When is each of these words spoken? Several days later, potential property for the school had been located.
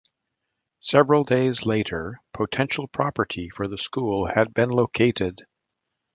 Several 0.79 1.23
days 1.23 1.63
later, 1.67 2.21
potential 2.33 2.87
property 2.87 3.49
for 3.49 3.67
the 3.67 3.77
school 3.77 4.25
had 4.33 4.51
been 4.51 4.69
located. 4.71 5.45